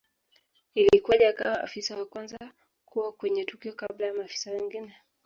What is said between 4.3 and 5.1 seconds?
wengine